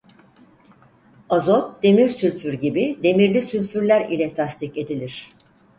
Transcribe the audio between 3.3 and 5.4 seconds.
sülfürler ile tasdik edilir.